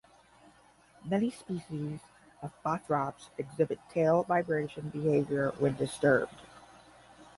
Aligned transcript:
Many 1.05 1.29
species 1.29 1.99
of 2.41 2.51
Bothrops 2.63 3.27
exhibit 3.37 3.77
tail 3.91 4.23
vibration 4.23 4.89
behavior 4.89 5.53
when 5.59 5.75
disturbed. 5.75 6.41